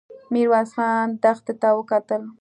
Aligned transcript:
ميرويس 0.33 0.71
خان 0.75 1.07
دښتې 1.23 1.53
ته 1.61 1.67
وکتل. 1.77 2.21